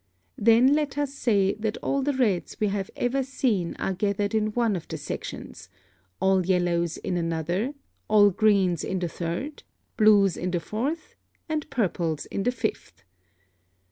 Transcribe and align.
Then 0.39 0.73
let 0.73 0.97
us 0.97 1.13
say 1.13 1.53
that 1.59 1.77
all 1.83 2.01
the 2.01 2.15
reds 2.15 2.57
we 2.59 2.69
have 2.69 2.89
ever 2.95 3.21
seen 3.21 3.75
are 3.75 3.93
gathered 3.93 4.33
in 4.33 4.47
one 4.53 4.75
of 4.75 4.87
the 4.87 4.97
sections, 4.97 5.69
all 6.19 6.43
yellows 6.43 6.97
in 6.97 7.17
another, 7.17 7.75
all 8.07 8.31
greens 8.31 8.83
in 8.83 8.97
the 8.97 9.07
third, 9.07 9.61
blues 9.97 10.37
in 10.37 10.49
the 10.49 10.59
fourth, 10.59 11.13
and 11.47 11.69
purples 11.69 12.25
in 12.25 12.41
the 12.41 12.51
fifth. 12.51 13.03